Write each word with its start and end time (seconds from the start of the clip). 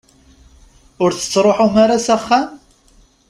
Ur 1.03 1.11
tettruḥum 1.13 1.75
ara 1.83 1.97
s 2.05 2.07
axxam? 2.15 2.47